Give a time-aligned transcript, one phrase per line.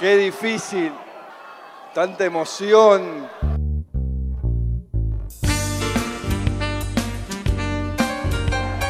[0.00, 0.94] Qué difícil.
[1.92, 3.28] Tanta emoción.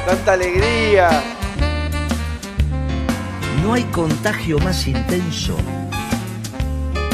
[0.06, 1.10] Tanta alegría.
[3.64, 5.56] No hay contagio más intenso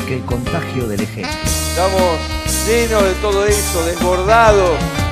[0.06, 1.32] que el contagio del ejemplo.
[1.46, 2.20] Estamos
[2.66, 5.05] llenos de todo eso, desbordados.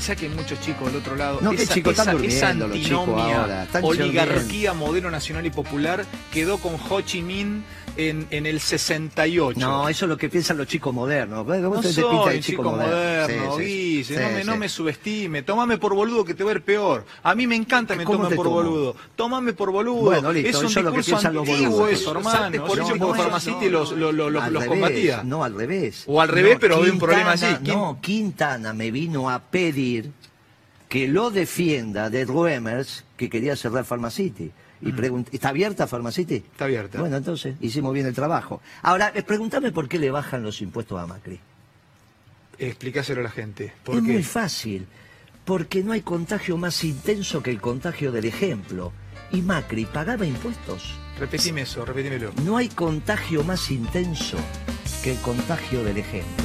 [0.00, 1.40] Pensá que hay muchos chicos del otro lado.
[1.42, 7.62] No, esa, chicos, antinomia, ahora, oligarquía, modelo nacional y popular quedó con Ho Chi Minh
[7.96, 9.58] en, en el 68.
[9.60, 11.46] No, eso es lo que piensan los chicos modernos.
[11.46, 14.44] No te soy pinta de un chico chico moderno, Sí, sí, Guille, sí, no, me,
[14.44, 14.58] no sí.
[14.58, 17.04] me subestime, tómame por boludo que te va a ir peor.
[17.22, 18.56] A mí me encanta me ¿Cómo tomen te por tomo?
[18.56, 18.96] boludo.
[19.16, 20.02] Tómame por boludo.
[20.02, 22.66] Bueno, listo, es un eso es lo que discurso los antiguo eso, hermano.
[22.66, 25.22] Por eso, no, Farmacity no, los, combatía.
[25.24, 26.04] No, al revés.
[26.06, 27.34] O al revés, pero había un problema.
[27.36, 29.89] ¿Quién- No, Quintana me vino a pedir
[30.88, 34.50] que lo defienda de Ruemers, que quería cerrar Pharmacity.
[34.82, 36.36] Y pregun- ¿Está abierta Pharmacity?
[36.36, 36.98] Está abierta.
[37.00, 38.62] Bueno, entonces hicimos bien el trabajo.
[38.82, 41.38] Ahora, eh, pregúntame por qué le bajan los impuestos a Macri.
[42.58, 43.72] Explicáselo a la gente.
[43.84, 44.12] ¿Por es qué?
[44.12, 44.86] muy fácil,
[45.44, 48.92] porque no hay contagio más intenso que el contagio del ejemplo.
[49.32, 50.94] Y Macri pagaba impuestos.
[51.18, 52.32] Repetime eso, repetímelo.
[52.44, 54.38] No hay contagio más intenso
[55.04, 56.44] que el contagio del ejemplo.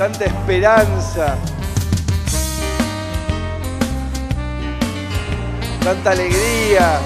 [0.00, 1.36] Tanta esperanza.
[5.84, 6.98] Tanta alegría.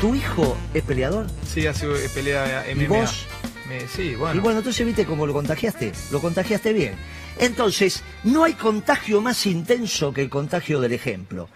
[0.00, 1.28] ¿Tu hijo es peleador?
[1.46, 2.82] Sí, hace eh, pelea MMA.
[2.82, 3.26] ¿Y vos?
[3.68, 4.34] Me- sí, bueno.
[4.34, 5.92] Y bueno, entonces viste cómo lo contagiaste.
[6.10, 6.96] Lo contagiaste bien.
[7.38, 11.48] Entonces, no hay contagio más intenso que el contagio del ejemplo.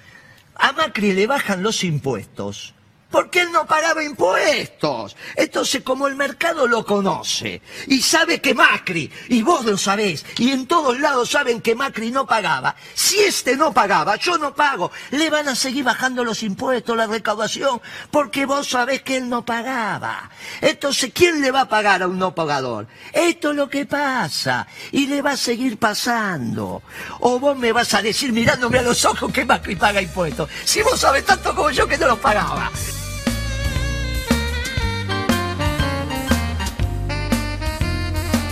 [0.55, 2.76] A Macri le bajan los impuestos.
[3.11, 5.17] Porque él no pagaba impuestos.
[5.37, 10.51] Entonces, como el mercado lo conoce y sabe que Macri, y vos lo sabés, y
[10.51, 14.91] en todos lados saben que Macri no pagaba, si este no pagaba, yo no pago,
[15.13, 19.45] le van a seguir bajando los impuestos, la recaudación, porque vos sabés que él no
[19.45, 20.31] pagaba.
[20.61, 22.89] Entonces, ¿quién le va a pagar a un no pagador?
[23.13, 26.83] Esto es lo que pasa, y le va a seguir pasando.
[27.21, 30.83] O vos me vas a decir mirándome a los ojos que Macri paga impuestos, si
[30.83, 32.71] vos sabés tanto como yo que no los pagaba.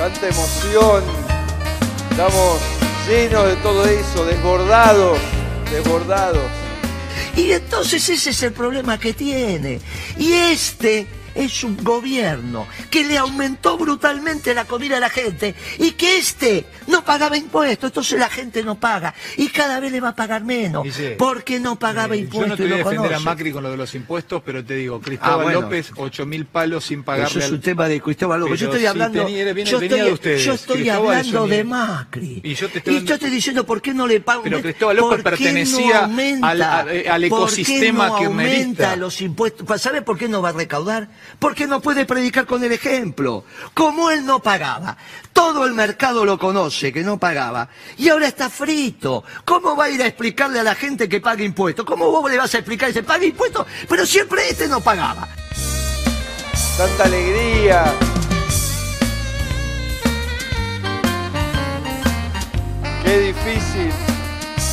[0.05, 1.03] Tanta emoción.
[2.11, 2.61] Estamos
[3.09, 5.19] llenos de todo eso, desbordados,
[5.71, 6.45] desbordados.
[7.35, 9.81] Y entonces ese es el problema que tiene.
[10.19, 15.93] Y este es un gobierno que le aumentó brutalmente la comida a la gente y
[15.93, 20.11] que este no pagaba impuestos, entonces la gente no paga y cada vez le va
[20.11, 20.87] a pagar menos
[21.19, 23.21] porque no pagaba Eh, impuestos Yo no te voy y a defender a.
[23.21, 25.61] Macri con lo de los impuestos, pero te digo, Cristóbal Ah, bueno.
[25.63, 28.61] López, ocho mil palos sin pagarle Eso es al- un tema de Cristóbal López.
[28.61, 30.45] Yo estoy hablando, viene- yo estoy, de ustedes.
[30.45, 32.41] yo estoy hablando de Macri.
[32.45, 34.43] Y yo te estoy- estoy diciendo por qué no le pagan.
[34.45, 36.49] Pero Cristóbal López ¿Por qué pertenecía no aumenta?
[36.49, 36.63] al-
[37.09, 38.63] al ecosistema ¿Por qué no kirchnerista?
[38.65, 39.81] aumenta los impuestos?
[39.81, 41.09] ¿Sabe por qué no va a recaudar?
[41.39, 43.45] Porque no puede predicar con el ejemplo.
[43.75, 44.97] Como él no pagaba,
[45.33, 47.69] todo el mercado lo conoce que no pagaba
[47.99, 49.25] y ahora está frito.
[49.45, 51.85] ¿Cómo va a ir a explicarle a la gente que paga impuestos?
[51.85, 53.67] ¿Cómo vos le vas a explicar ese paga impuestos?
[53.89, 55.29] Pero siempre este no pagaba.
[56.77, 57.85] Tanta alegría.
[63.05, 63.93] Qué difícil.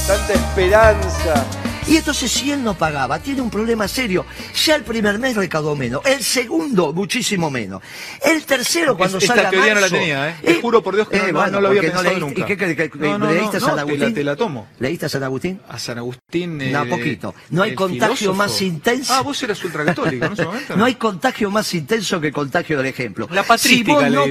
[0.08, 1.61] Tanta esperanza.
[1.92, 4.26] Y entonces si él no pagaba, tiene un problema serio.
[4.66, 7.82] Ya el primer mes recaudó menos, el segundo muchísimo menos.
[8.24, 10.36] El tercero cuando Esta salga teoría no la marzo- tenía, ¿eh?
[10.42, 12.42] Te juro por Dios que no- no- no lo había pensado nunca.
[12.42, 14.14] ¿Y qué, qué- qué- No, no, leíste a San te la- Agustín?
[14.14, 14.68] te la tomo.
[14.80, 15.60] ¿Leíste a San Agustín?
[15.68, 16.58] A San Agustín.
[16.72, 17.36] No, eh, poquito.
[17.50, 18.38] No hay contagio filósofo.
[18.38, 19.14] más intenso.
[19.14, 20.28] Ah, vos eras ultracatólico, ¿no?
[20.28, 23.28] En ese momento, No hay contagio más intenso que el contagio del ejemplo.
[23.32, 24.24] La patrística si vos no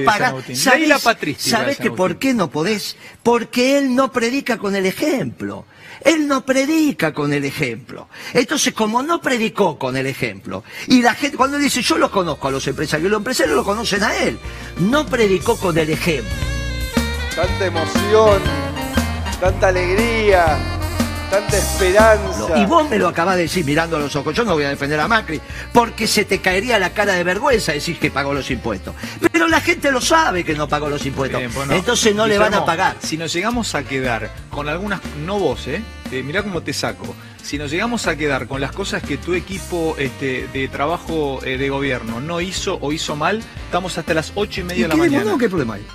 [0.55, 0.97] ¿sabés, la
[1.37, 2.97] ¿sabés que por qué no podés?
[3.21, 5.65] Porque él no predica con el ejemplo.
[6.03, 7.50] Él no predica con el ejemplo.
[8.33, 12.47] Entonces, como no predicó con el ejemplo, y la gente, cuando dice, yo los conozco
[12.47, 14.39] a los empresarios, los empresarios lo conocen a él,
[14.77, 16.31] no predicó con el ejemplo.
[17.35, 18.41] Tanta emoción.
[19.39, 20.70] Tanta alegría.
[21.31, 22.57] Tanta esperanza.
[22.57, 24.35] Y vos me lo acabás de decir mirando a los ojos.
[24.35, 25.39] Yo no voy a defender a Macri,
[25.71, 28.93] porque se te caería la cara de vergüenza decir que pagó los impuestos.
[29.31, 31.39] Pero la gente lo sabe que no pagó los impuestos.
[31.39, 32.97] Bien, bueno, Entonces no le van a pagar.
[32.99, 35.81] Si nos llegamos a quedar con algunas, no vos, ¿eh?
[36.11, 37.15] Eh, mirá cómo te saco.
[37.41, 41.57] Si nos llegamos a quedar con las cosas que tu equipo este, de trabajo eh,
[41.57, 44.95] de gobierno no hizo o hizo mal, estamos hasta las ocho y media de la
[44.95, 45.31] qué, mañana.
[45.31, 45.87] no, ¿Qué problema hay?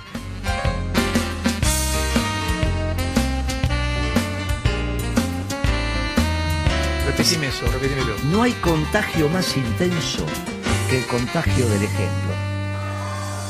[7.17, 8.13] Repetime eso, repetímelo.
[8.25, 10.23] No hay contagio más intenso
[10.87, 12.31] que el contagio del ejemplo.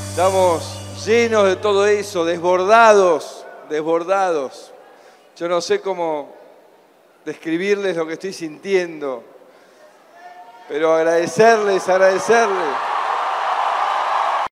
[0.10, 4.72] Estamos llenos de todo eso, desbordados, desbordados.
[5.36, 6.34] Yo no sé cómo
[7.26, 9.22] describirles lo que estoy sintiendo,
[10.70, 12.87] pero agradecerles, agradecerles